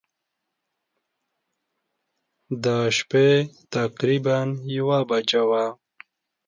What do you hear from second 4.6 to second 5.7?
یوه بجه وه.